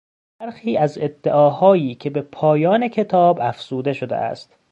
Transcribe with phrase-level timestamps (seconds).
[0.39, 4.55] برخی از ادعاهایی که به پایان کتاب افزوده شده است.